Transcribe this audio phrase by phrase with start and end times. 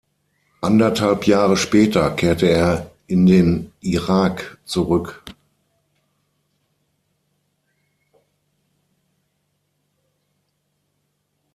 [0.61, 5.23] Anderthalb Jahre später kehrte er in den Irak zurück.